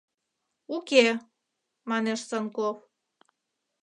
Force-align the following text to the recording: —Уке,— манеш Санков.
—Уке,— 0.75 1.05
манеш 1.89 2.19
Санков. 2.29 2.77